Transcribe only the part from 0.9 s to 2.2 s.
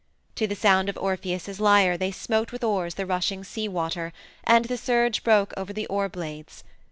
Orpheus's lyre they